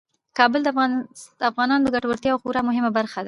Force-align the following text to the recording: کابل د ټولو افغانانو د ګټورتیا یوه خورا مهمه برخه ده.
کابل 0.37 0.61
د 0.63 0.69
ټولو 0.77 0.97
افغانانو 1.51 1.83
د 1.85 1.89
ګټورتیا 1.95 2.29
یوه 2.31 2.41
خورا 2.43 2.61
مهمه 2.69 2.89
برخه 2.97 3.15
ده. 3.17 3.19